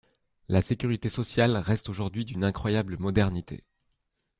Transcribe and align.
La 0.47 0.63
Sécurité 0.63 1.09
sociale 1.09 1.55
reste 1.57 1.87
aujourd’hui 1.87 2.25
d’une 2.25 2.43
incroyable 2.43 2.97
modernité. 2.97 3.63